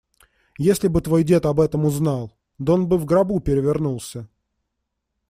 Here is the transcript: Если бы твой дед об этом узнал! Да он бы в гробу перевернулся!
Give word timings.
Если 0.57 0.87
бы 0.87 0.99
твой 1.01 1.23
дед 1.23 1.45
об 1.45 1.59
этом 1.59 1.85
узнал! 1.85 2.33
Да 2.57 2.73
он 2.73 2.87
бы 2.87 2.97
в 2.97 3.05
гробу 3.05 3.39
перевернулся! 3.39 4.27